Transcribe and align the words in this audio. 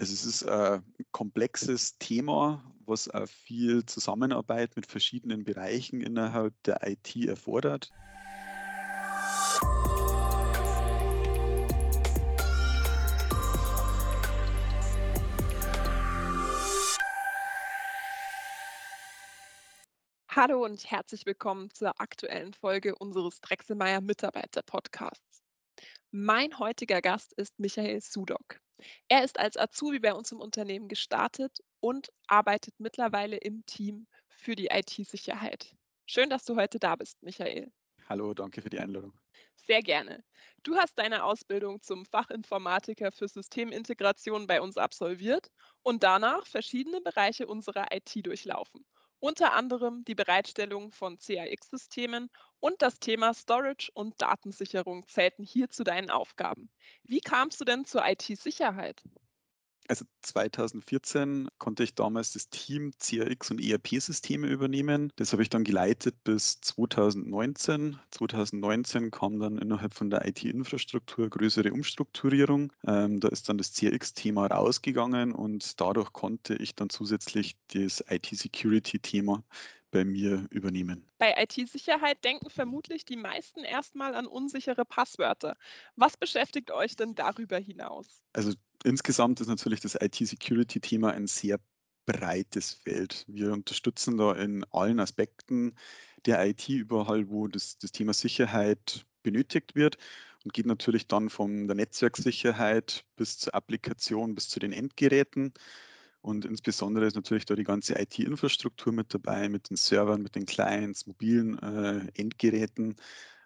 Also 0.00 0.12
es 0.12 0.24
ist 0.24 0.48
ein 0.48 0.84
komplexes 1.10 1.98
Thema, 1.98 2.62
was 2.86 3.10
auch 3.10 3.26
viel 3.26 3.84
Zusammenarbeit 3.84 4.76
mit 4.76 4.86
verschiedenen 4.86 5.42
Bereichen 5.42 6.00
innerhalb 6.00 6.54
der 6.62 6.86
IT 6.86 7.16
erfordert. 7.16 7.90
Hallo 20.28 20.64
und 20.64 20.88
herzlich 20.88 21.26
willkommen 21.26 21.70
zur 21.70 22.00
aktuellen 22.00 22.54
Folge 22.54 22.94
unseres 22.94 23.40
Drechselmeier 23.40 24.00
Mitarbeiter 24.00 24.62
Podcasts. 24.62 25.42
Mein 26.12 26.56
heutiger 26.60 27.02
Gast 27.02 27.32
ist 27.32 27.58
Michael 27.58 28.00
Sudok. 28.00 28.60
Er 29.08 29.24
ist 29.24 29.38
als 29.38 29.56
Azubi 29.56 29.98
bei 29.98 30.14
uns 30.14 30.32
im 30.32 30.40
Unternehmen 30.40 30.88
gestartet 30.88 31.58
und 31.80 32.08
arbeitet 32.26 32.74
mittlerweile 32.78 33.36
im 33.36 33.64
Team 33.66 34.06
für 34.28 34.54
die 34.54 34.66
IT-Sicherheit. 34.66 35.74
Schön, 36.06 36.30
dass 36.30 36.44
du 36.44 36.56
heute 36.56 36.78
da 36.78 36.96
bist, 36.96 37.22
Michael. 37.22 37.70
Hallo, 38.08 38.32
danke 38.34 38.62
für 38.62 38.70
die 38.70 38.78
Einladung. 38.78 39.12
Sehr 39.54 39.82
gerne. 39.82 40.24
Du 40.62 40.76
hast 40.76 40.98
deine 40.98 41.24
Ausbildung 41.24 41.82
zum 41.82 42.06
Fachinformatiker 42.06 43.12
für 43.12 43.28
Systemintegration 43.28 44.46
bei 44.46 44.60
uns 44.60 44.76
absolviert 44.76 45.50
und 45.82 46.02
danach 46.02 46.46
verschiedene 46.46 47.00
Bereiche 47.00 47.46
unserer 47.46 47.86
IT 47.92 48.26
durchlaufen 48.26 48.86
unter 49.20 49.54
anderem 49.54 50.04
die 50.04 50.14
Bereitstellung 50.14 50.92
von 50.92 51.18
CAX-Systemen 51.18 52.30
und 52.60 52.82
das 52.82 52.98
Thema 52.98 53.34
Storage 53.34 53.90
und 53.94 54.20
Datensicherung 54.20 55.06
zählten 55.08 55.44
hier 55.44 55.70
zu 55.70 55.84
deinen 55.84 56.10
Aufgaben. 56.10 56.70
Wie 57.04 57.20
kamst 57.20 57.60
du 57.60 57.64
denn 57.64 57.84
zur 57.84 58.06
IT-Sicherheit? 58.06 59.02
Also 59.88 60.04
2014 60.20 61.48
konnte 61.56 61.82
ich 61.82 61.94
damals 61.94 62.34
das 62.34 62.50
Team 62.50 62.92
CRX 62.98 63.50
und 63.52 63.58
ERP-Systeme 63.58 64.46
übernehmen. 64.46 65.10
Das 65.16 65.32
habe 65.32 65.42
ich 65.42 65.48
dann 65.48 65.64
geleitet 65.64 66.22
bis 66.24 66.60
2019. 66.60 67.98
2019 68.10 69.10
kam 69.10 69.40
dann 69.40 69.56
innerhalb 69.56 69.94
von 69.94 70.10
der 70.10 70.28
IT-Infrastruktur 70.28 71.30
größere 71.30 71.72
Umstrukturierung. 71.72 72.70
Ähm, 72.86 73.18
da 73.20 73.28
ist 73.28 73.48
dann 73.48 73.56
das 73.56 73.72
CRX-Thema 73.72 74.48
rausgegangen 74.48 75.32
und 75.32 75.80
dadurch 75.80 76.12
konnte 76.12 76.54
ich 76.56 76.74
dann 76.74 76.90
zusätzlich 76.90 77.56
das 77.72 78.04
IT-Security-Thema 78.10 79.42
bei 79.90 80.04
mir 80.04 80.46
übernehmen. 80.50 81.04
Bei 81.18 81.34
IT-Sicherheit 81.36 82.22
denken 82.24 82.50
vermutlich 82.50 83.04
die 83.04 83.16
meisten 83.16 83.64
erstmal 83.64 84.14
an 84.14 84.26
unsichere 84.26 84.84
Passwörter. 84.84 85.56
Was 85.96 86.16
beschäftigt 86.16 86.70
euch 86.70 86.96
denn 86.96 87.14
darüber 87.14 87.58
hinaus? 87.58 88.22
Also 88.32 88.52
insgesamt 88.84 89.40
ist 89.40 89.48
natürlich 89.48 89.80
das 89.80 89.94
IT-Security-Thema 89.94 91.12
ein 91.12 91.26
sehr 91.26 91.58
breites 92.06 92.72
Feld. 92.72 93.24
Wir 93.28 93.52
unterstützen 93.52 94.16
da 94.16 94.32
in 94.32 94.64
allen 94.70 95.00
Aspekten 95.00 95.74
der 96.26 96.44
IT 96.46 96.68
überall, 96.68 97.28
wo 97.28 97.48
das, 97.48 97.78
das 97.78 97.92
Thema 97.92 98.14
Sicherheit 98.14 99.06
benötigt 99.22 99.74
wird 99.74 99.98
und 100.44 100.52
geht 100.52 100.66
natürlich 100.66 101.06
dann 101.06 101.28
von 101.28 101.66
der 101.66 101.76
Netzwerksicherheit 101.76 103.04
bis 103.16 103.38
zur 103.38 103.54
Applikation, 103.54 104.34
bis 104.34 104.48
zu 104.48 104.58
den 104.58 104.72
Endgeräten. 104.72 105.52
Und 106.28 106.44
insbesondere 106.44 107.06
ist 107.06 107.16
natürlich 107.16 107.46
da 107.46 107.54
die 107.54 107.64
ganze 107.64 107.98
IT-Infrastruktur 107.98 108.92
mit 108.92 109.14
dabei, 109.14 109.48
mit 109.48 109.70
den 109.70 109.78
Servern, 109.78 110.20
mit 110.20 110.34
den 110.34 110.44
Clients, 110.44 111.06
mobilen 111.06 111.58
äh, 111.58 112.06
Endgeräten, 112.20 112.96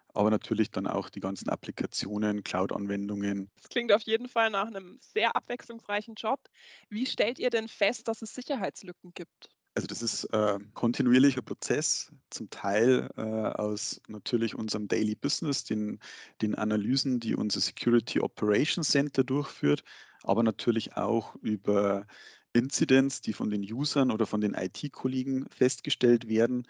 aber 0.09 0.29
natürlich 0.29 0.69
dann 0.69 0.85
auch 0.85 1.09
die 1.09 1.21
ganzen 1.21 1.47
Applikationen, 1.47 2.43
Cloud-Anwendungen. 2.43 3.49
Das 3.55 3.69
klingt 3.69 3.93
auf 3.93 4.01
jeden 4.01 4.27
Fall 4.27 4.49
nach 4.49 4.67
einem 4.67 4.99
sehr 4.99 5.33
abwechslungsreichen 5.33 6.15
Job. 6.15 6.41
Wie 6.89 7.05
stellt 7.05 7.39
ihr 7.39 7.49
denn 7.49 7.69
fest, 7.69 8.09
dass 8.09 8.21
es 8.21 8.35
Sicherheitslücken 8.35 9.13
gibt? 9.13 9.49
Also 9.75 9.87
das 9.87 10.01
ist 10.01 10.25
äh, 10.33 10.59
kontinuierlicher 10.73 11.41
Prozess, 11.41 12.11
zum 12.31 12.49
Teil 12.49 13.09
äh, 13.15 13.21
aus 13.21 14.01
natürlich 14.09 14.55
unserem 14.55 14.89
Daily 14.89 15.15
Business, 15.15 15.63
den, 15.63 16.01
den 16.41 16.53
Analysen, 16.53 17.21
die 17.21 17.33
unser 17.33 17.61
Security 17.61 18.19
Operations 18.19 18.89
Center 18.89 19.23
durchführt, 19.23 19.85
aber 20.23 20.43
natürlich 20.43 20.97
auch 20.97 21.35
über 21.35 22.05
Incidents, 22.53 23.21
die 23.21 23.33
von 23.33 23.49
den 23.49 23.63
Usern 23.63 24.11
oder 24.11 24.25
von 24.25 24.41
den 24.41 24.53
IT-Kollegen 24.53 25.47
festgestellt 25.49 26.27
werden, 26.27 26.67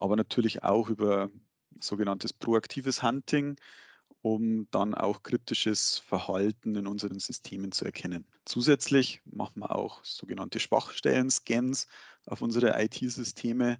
aber 0.00 0.16
natürlich 0.16 0.62
auch 0.64 0.88
über 0.88 1.30
sogenanntes 1.80 2.32
proaktives 2.32 3.02
Hunting, 3.02 3.56
um 4.22 4.68
dann 4.70 4.94
auch 4.94 5.22
kritisches 5.22 5.98
Verhalten 5.98 6.74
in 6.76 6.86
unseren 6.86 7.20
Systemen 7.20 7.72
zu 7.72 7.84
erkennen. 7.84 8.26
Zusätzlich 8.44 9.22
machen 9.26 9.60
wir 9.60 9.74
auch 9.74 10.04
sogenannte 10.04 10.60
Schwachstellen-Scans 10.60 11.86
auf 12.26 12.42
unsere 12.42 12.82
IT-Systeme 12.82 13.78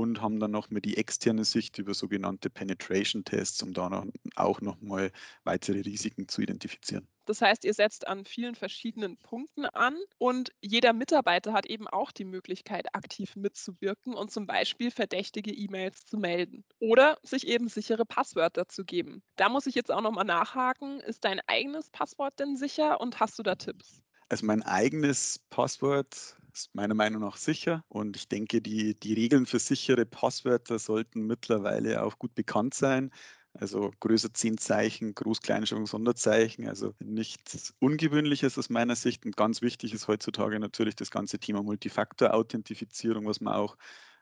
und 0.00 0.20
haben 0.22 0.38
dann 0.40 0.50
noch 0.50 0.70
mal 0.70 0.80
die 0.80 0.96
externe 0.96 1.44
Sicht 1.44 1.78
über 1.78 1.94
sogenannte 1.94 2.50
Penetration-Tests, 2.50 3.62
um 3.62 3.72
da 3.72 3.88
noch, 3.88 4.06
auch 4.36 4.60
nochmal 4.60 5.10
weitere 5.44 5.80
Risiken 5.80 6.28
zu 6.28 6.42
identifizieren. 6.42 7.08
Das 7.26 7.42
heißt, 7.42 7.64
ihr 7.64 7.74
setzt 7.74 8.06
an 8.06 8.24
vielen 8.24 8.54
verschiedenen 8.54 9.18
Punkten 9.18 9.66
an 9.66 9.98
und 10.16 10.50
jeder 10.62 10.94
Mitarbeiter 10.94 11.52
hat 11.52 11.66
eben 11.66 11.86
auch 11.86 12.10
die 12.10 12.24
Möglichkeit, 12.24 12.86
aktiv 12.94 13.36
mitzuwirken 13.36 14.14
und 14.14 14.30
zum 14.30 14.46
Beispiel 14.46 14.90
verdächtige 14.90 15.52
E-Mails 15.52 16.06
zu 16.06 16.16
melden 16.16 16.64
oder 16.78 17.18
sich 17.22 17.46
eben 17.46 17.68
sichere 17.68 18.06
Passwörter 18.06 18.66
zu 18.68 18.84
geben. 18.84 19.22
Da 19.36 19.50
muss 19.50 19.66
ich 19.66 19.74
jetzt 19.74 19.90
auch 19.90 20.00
nochmal 20.00 20.24
nachhaken. 20.24 21.00
Ist 21.00 21.24
dein 21.24 21.40
eigenes 21.46 21.90
Passwort 21.90 22.38
denn 22.40 22.56
sicher 22.56 22.98
und 23.00 23.20
hast 23.20 23.38
du 23.38 23.42
da 23.42 23.56
Tipps? 23.56 24.00
Also 24.30 24.46
mein 24.46 24.62
eigenes 24.62 25.38
Passwort 25.50 26.36
meiner 26.72 26.94
Meinung 26.94 27.22
nach 27.22 27.36
sicher 27.36 27.82
und 27.88 28.16
ich 28.16 28.28
denke, 28.28 28.60
die, 28.60 28.98
die 28.98 29.14
Regeln 29.14 29.46
für 29.46 29.58
sichere 29.58 30.06
Passwörter 30.06 30.78
sollten 30.78 31.26
mittlerweile 31.26 32.02
auch 32.02 32.18
gut 32.18 32.34
bekannt 32.34 32.74
sein. 32.74 33.10
Also 33.54 33.90
größer 34.00 34.32
10 34.32 34.58
Zeichen, 34.58 35.14
Groß-Kleinschreibung, 35.14 35.86
Sonderzeichen, 35.86 36.68
also 36.68 36.94
nichts 37.00 37.74
Ungewöhnliches 37.80 38.58
aus 38.58 38.68
meiner 38.70 38.94
Sicht. 38.94 39.24
Und 39.26 39.36
ganz 39.36 39.62
wichtig 39.62 39.94
ist 39.94 40.06
heutzutage 40.06 40.60
natürlich 40.60 40.94
das 40.96 41.10
ganze 41.10 41.38
Thema 41.38 41.62
Multifaktor-Authentifizierung, 41.62 43.26
was 43.26 43.40
man 43.40 43.54
auch 43.54 43.76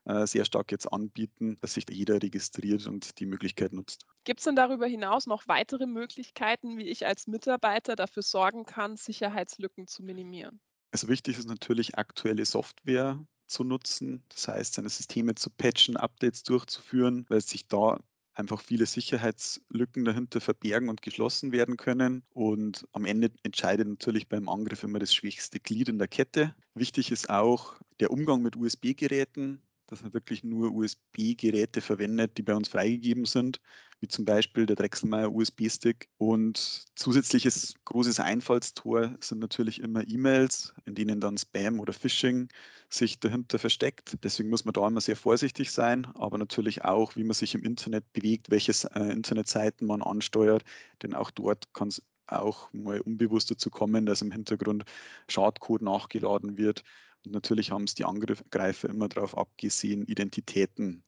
äh, 0.06 0.26
sehr 0.26 0.44
stark 0.44 0.70
jetzt 0.70 0.90
anbieten, 0.92 1.58
dass 1.60 1.74
sich 1.74 1.84
jeder 1.90 2.22
registriert 2.22 2.86
und 2.86 3.18
die 3.18 3.26
Möglichkeit 3.26 3.72
nutzt. 3.72 4.06
Gibt 4.24 4.40
es 4.40 4.44
denn 4.44 4.56
darüber 4.56 4.86
hinaus 4.86 5.26
noch 5.26 5.48
weitere 5.48 5.86
Möglichkeiten, 5.86 6.78
wie 6.78 6.88
ich 6.88 7.06
als 7.06 7.26
Mitarbeiter 7.26 7.96
dafür 7.96 8.22
sorgen 8.22 8.64
kann, 8.64 8.96
Sicherheitslücken 8.96 9.86
zu 9.86 10.02
minimieren? 10.02 10.60
Also 10.96 11.08
wichtig 11.08 11.36
ist 11.36 11.46
natürlich 11.46 11.98
aktuelle 11.98 12.46
Software 12.46 13.22
zu 13.46 13.64
nutzen, 13.64 14.24
das 14.30 14.48
heißt 14.48 14.72
seine 14.72 14.88
Systeme 14.88 15.34
zu 15.34 15.50
patchen, 15.50 15.98
Updates 15.98 16.42
durchzuführen, 16.42 17.26
weil 17.28 17.42
sich 17.42 17.68
da 17.68 18.00
einfach 18.32 18.62
viele 18.62 18.86
Sicherheitslücken 18.86 20.06
dahinter 20.06 20.40
verbergen 20.40 20.88
und 20.88 21.02
geschlossen 21.02 21.52
werden 21.52 21.76
können. 21.76 22.22
Und 22.30 22.88
am 22.92 23.04
Ende 23.04 23.30
entscheidet 23.42 23.86
natürlich 23.86 24.26
beim 24.26 24.48
Angriff 24.48 24.84
immer 24.84 24.98
das 24.98 25.12
schwächste 25.12 25.60
Glied 25.60 25.90
in 25.90 25.98
der 25.98 26.08
Kette. 26.08 26.54
Wichtig 26.72 27.12
ist 27.12 27.28
auch 27.28 27.74
der 28.00 28.10
Umgang 28.10 28.40
mit 28.40 28.56
USB-Geräten 28.56 29.60
dass 29.88 30.02
man 30.02 30.12
wirklich 30.12 30.42
nur 30.42 30.72
USB-Geräte 30.72 31.80
verwendet, 31.80 32.36
die 32.38 32.42
bei 32.42 32.54
uns 32.54 32.68
freigegeben 32.68 33.24
sind, 33.24 33.60
wie 34.00 34.08
zum 34.08 34.24
Beispiel 34.24 34.66
der 34.66 34.76
Drechselmeier 34.76 35.32
USB-Stick. 35.32 36.08
Und 36.18 36.84
zusätzliches 36.94 37.74
großes 37.84 38.20
Einfallstor 38.20 39.16
sind 39.20 39.38
natürlich 39.40 39.80
immer 39.80 40.06
E-Mails, 40.06 40.74
in 40.84 40.94
denen 40.94 41.20
dann 41.20 41.38
Spam 41.38 41.80
oder 41.80 41.92
Phishing 41.92 42.48
sich 42.88 43.18
dahinter 43.20 43.58
versteckt. 43.58 44.16
Deswegen 44.22 44.50
muss 44.50 44.64
man 44.64 44.74
da 44.74 44.86
immer 44.86 45.00
sehr 45.00 45.16
vorsichtig 45.16 45.72
sein, 45.72 46.06
aber 46.14 46.38
natürlich 46.38 46.84
auch, 46.84 47.16
wie 47.16 47.24
man 47.24 47.34
sich 47.34 47.54
im 47.54 47.64
Internet 47.64 48.12
bewegt, 48.12 48.50
welche 48.50 48.72
äh, 48.94 49.12
Internetseiten 49.12 49.86
man 49.86 50.02
ansteuert, 50.02 50.64
denn 51.02 51.14
auch 51.14 51.30
dort 51.30 51.72
kann 51.74 51.88
es 51.88 52.02
auch 52.28 52.72
mal 52.72 53.00
unbewusst 53.00 53.50
dazu 53.50 53.70
kommen, 53.70 54.06
dass 54.06 54.22
im 54.22 54.32
Hintergrund 54.32 54.84
Schadcode 55.28 55.82
nachgeladen 55.82 56.58
wird 56.58 56.82
und 57.26 57.32
natürlich 57.32 57.72
haben 57.72 57.84
es 57.84 57.94
die 57.94 58.04
Angreifer 58.04 58.88
immer 58.88 59.08
darauf 59.08 59.36
abgesehen, 59.36 60.06
Identitäten 60.06 61.04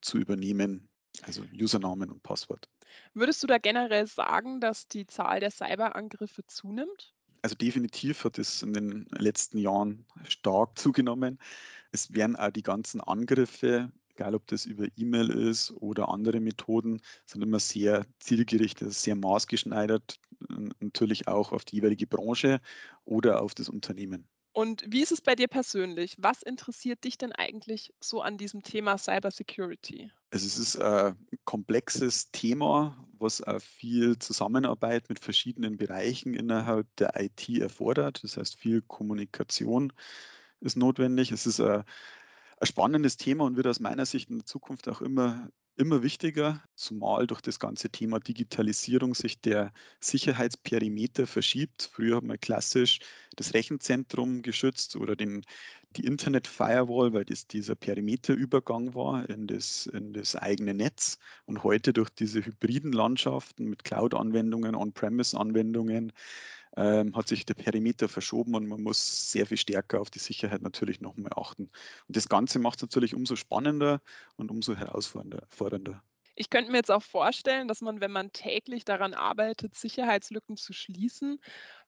zu 0.00 0.18
übernehmen, 0.18 0.88
also 1.22 1.42
Usernamen 1.52 2.10
und 2.10 2.22
Passwort. 2.22 2.68
Würdest 3.14 3.42
du 3.42 3.46
da 3.46 3.58
generell 3.58 4.06
sagen, 4.06 4.60
dass 4.60 4.88
die 4.88 5.06
Zahl 5.06 5.40
der 5.40 5.50
Cyberangriffe 5.50 6.46
zunimmt? 6.46 7.14
Also 7.42 7.56
definitiv 7.56 8.24
hat 8.24 8.38
es 8.38 8.62
in 8.62 8.72
den 8.72 9.06
letzten 9.18 9.58
Jahren 9.58 10.06
stark 10.28 10.78
zugenommen. 10.78 11.38
Es 11.90 12.14
werden 12.14 12.36
auch 12.36 12.50
die 12.50 12.62
ganzen 12.62 13.00
Angriffe, 13.00 13.92
egal 14.10 14.34
ob 14.34 14.46
das 14.46 14.64
über 14.64 14.86
E-Mail 14.96 15.30
ist 15.30 15.72
oder 15.72 16.08
andere 16.08 16.40
Methoden, 16.40 17.00
sind 17.26 17.42
immer 17.42 17.58
sehr 17.58 18.06
zielgerichtet, 18.18 18.92
sehr 18.92 19.16
maßgeschneidert, 19.16 20.18
natürlich 20.80 21.28
auch 21.28 21.52
auf 21.52 21.64
die 21.64 21.76
jeweilige 21.76 22.06
Branche 22.06 22.60
oder 23.04 23.42
auf 23.42 23.54
das 23.54 23.68
Unternehmen. 23.68 24.28
Und 24.52 24.84
wie 24.86 25.02
ist 25.02 25.12
es 25.12 25.20
bei 25.22 25.34
dir 25.34 25.48
persönlich? 25.48 26.16
Was 26.18 26.42
interessiert 26.42 27.04
dich 27.04 27.16
denn 27.16 27.32
eigentlich 27.32 27.94
so 28.00 28.20
an 28.20 28.36
diesem 28.36 28.62
Thema 28.62 28.98
Cybersecurity? 28.98 30.10
Also 30.30 30.46
es 30.46 30.58
ist 30.58 30.76
ein 30.80 31.16
komplexes 31.44 32.30
Thema, 32.32 33.06
was 33.18 33.42
auch 33.42 33.60
viel 33.60 34.18
Zusammenarbeit 34.18 35.08
mit 35.08 35.20
verschiedenen 35.20 35.78
Bereichen 35.78 36.34
innerhalb 36.34 36.86
der 36.96 37.18
IT 37.18 37.48
erfordert. 37.48 38.22
Das 38.24 38.36
heißt, 38.36 38.58
viel 38.58 38.82
Kommunikation 38.82 39.92
ist 40.60 40.76
notwendig. 40.76 41.32
Es 41.32 41.46
ist 41.46 41.60
ein 41.60 41.84
ein 42.62 42.66
spannendes 42.66 43.16
Thema 43.16 43.44
und 43.44 43.56
wird 43.56 43.66
aus 43.66 43.80
meiner 43.80 44.06
Sicht 44.06 44.30
in 44.30 44.38
der 44.38 44.46
Zukunft 44.46 44.88
auch 44.88 45.02
immer 45.02 45.48
immer 45.76 46.02
wichtiger, 46.02 46.62
zumal 46.74 47.26
durch 47.26 47.40
das 47.40 47.58
ganze 47.58 47.90
Thema 47.90 48.20
Digitalisierung 48.20 49.14
sich 49.14 49.40
der 49.40 49.72
Sicherheitsperimeter 50.00 51.26
verschiebt. 51.26 51.90
Früher 51.92 52.16
hat 52.16 52.24
man 52.24 52.40
klassisch 52.40 53.00
das 53.36 53.54
Rechenzentrum 53.54 54.42
geschützt 54.42 54.96
oder 54.96 55.16
den, 55.16 55.44
die 55.96 56.04
Internet-Firewall, 56.04 57.12
weil 57.12 57.24
das 57.24 57.46
dieser 57.46 57.74
Perimeterübergang 57.74 58.94
war 58.94 59.28
in 59.30 59.46
das, 59.46 59.86
in 59.86 60.12
das 60.12 60.36
eigene 60.36 60.74
Netz. 60.74 61.18
Und 61.46 61.62
heute 61.64 61.92
durch 61.92 62.10
diese 62.10 62.44
hybriden 62.44 62.92
Landschaften 62.92 63.66
mit 63.66 63.84
Cloud-Anwendungen, 63.84 64.74
On-Premise-Anwendungen 64.74 66.12
ähm, 66.76 67.14
hat 67.16 67.28
sich 67.28 67.46
der 67.46 67.54
Perimeter 67.54 68.08
verschoben 68.08 68.54
und 68.54 68.66
man 68.66 68.82
muss 68.82 69.30
sehr 69.32 69.46
viel 69.46 69.56
stärker 69.56 70.00
auf 70.00 70.10
die 70.10 70.18
Sicherheit 70.18 70.62
natürlich 70.62 71.00
nochmal 71.00 71.32
achten. 71.36 71.70
Und 72.08 72.16
das 72.16 72.28
Ganze 72.28 72.58
macht 72.58 72.76
es 72.76 72.82
natürlich 72.82 73.14
umso 73.14 73.36
spannender 73.36 74.00
und 74.36 74.50
umso 74.50 74.74
herausfordernder. 74.76 76.02
Ich 76.34 76.48
könnte 76.50 76.70
mir 76.70 76.78
jetzt 76.78 76.90
auch 76.90 77.02
vorstellen, 77.02 77.68
dass 77.68 77.82
man, 77.82 78.00
wenn 78.00 78.10
man 78.10 78.32
täglich 78.32 78.84
daran 78.84 79.12
arbeitet, 79.14 79.74
Sicherheitslücken 79.74 80.56
zu 80.56 80.72
schließen, 80.72 81.38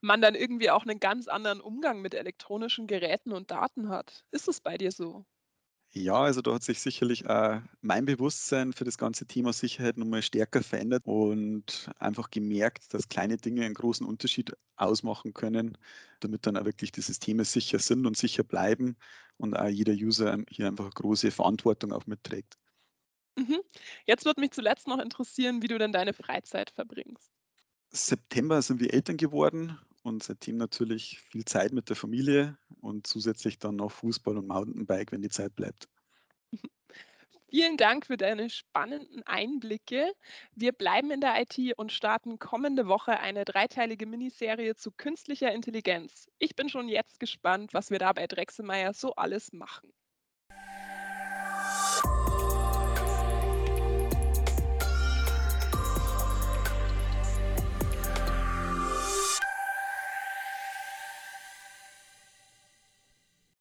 man 0.01 0.21
dann 0.21 0.35
irgendwie 0.35 0.71
auch 0.71 0.83
einen 0.85 1.01
ganz 1.01 1.29
anderen 1.29 1.61
Umgang 1.61 2.03
mit 2.03 2.15
elektronischen 2.15 2.87
Geräten 2.87 3.33
und 3.33 3.51
Daten 3.51 3.89
hat. 3.89 4.25
Ist 4.33 4.49
es 4.49 4.61
bei 4.61 4.77
dir 4.77 4.93
so? 4.93 5.25
Ja, 5.97 6.15
also 6.25 6.41
da 6.43 6.55
hat 6.55 6.65
sich 6.65 6.81
sicherlich 6.81 7.29
auch 7.31 7.61
mein 7.81 8.05
Bewusstsein 8.05 8.73
für 8.73 8.83
das 8.85 8.99
ganze 8.99 9.27
Thema 9.27 9.53
Sicherheit 9.53 9.97
nochmal 9.97 10.23
stärker 10.23 10.63
verändert 10.63 11.03
und 11.07 11.89
einfach 12.01 12.31
gemerkt, 12.31 12.93
dass 12.93 13.09
kleine 13.09 13.37
Dinge 13.37 13.65
einen 13.65 13.75
großen 13.75 14.05
Unterschied 14.05 14.53
ausmachen 14.77 15.35
können, 15.35 15.79
damit 16.19 16.47
dann 16.47 16.57
auch 16.57 16.65
wirklich 16.65 16.91
die 16.91 17.01
Systeme 17.01 17.45
sicher 17.45 17.79
sind 17.79 18.07
und 18.07 18.17
sicher 18.17 18.43
bleiben 18.43 18.97
und 19.37 19.55
auch 19.57 19.69
jeder 19.69 19.93
User 19.93 20.37
hier 20.49 20.67
einfach 20.67 20.87
eine 20.87 20.95
große 20.95 21.31
Verantwortung 21.31 21.93
auch 21.93 22.07
mitträgt. 22.07 22.59
Mhm. 23.37 23.61
Jetzt 24.07 24.25
würde 24.25 24.41
mich 24.41 24.51
zuletzt 24.53 24.87
noch 24.89 24.99
interessieren, 24.99 25.63
wie 25.63 25.69
du 25.69 25.79
denn 25.79 25.93
deine 25.93 26.13
Freizeit 26.13 26.71
verbringst. 26.71 27.33
September 27.95 28.61
sind 28.61 28.81
wir 28.81 28.93
Eltern 28.93 29.17
geworden 29.17 29.79
und 30.05 30.23
seitdem 30.23 30.59
natürlich 30.59 31.19
viel 31.31 31.45
Zeit 31.45 31.73
mit 31.73 31.89
der 31.89 31.97
Familie 31.97 32.59
und 32.81 33.07
zusätzlich 33.07 33.59
dann 33.59 33.77
noch 33.77 33.91
Fußball 33.91 34.37
und 34.37 34.47
Mountainbike, 34.47 35.13
wenn 35.13 35.23
die 35.23 35.31
Zeit 35.31 35.57
bleibt. 35.57 35.89
Vielen 37.49 37.77
Dank 37.77 38.07
für 38.07 38.17
deine 38.17 38.51
spannenden 38.51 39.23
Einblicke. 39.23 40.13
Wir 40.55 40.73
bleiben 40.73 41.11
in 41.11 41.21
der 41.21 41.41
IT 41.41 41.79
und 41.79 41.93
starten 41.93 42.39
kommende 42.39 42.87
Woche 42.87 43.19
eine 43.19 43.45
dreiteilige 43.45 44.07
Miniserie 44.07 44.75
zu 44.75 44.91
künstlicher 44.91 45.53
Intelligenz. 45.53 46.29
Ich 46.39 46.55
bin 46.55 46.69
schon 46.69 46.89
jetzt 46.89 47.19
gespannt, 47.19 47.73
was 47.73 47.91
wir 47.91 47.99
da 47.99 48.13
bei 48.13 48.27
Drechselmeier 48.27 48.93
so 48.93 49.15
alles 49.15 49.53
machen. 49.53 49.91